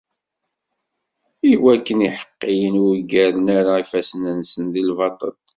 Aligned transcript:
Iwakken 1.53 1.99
iḥeqqiyen 2.09 2.75
ur 2.85 2.95
ggaren 3.01 3.47
ara 3.57 3.73
ifassen-nsen 3.83 4.65
di 4.73 4.81
lbaṭel. 4.89 5.33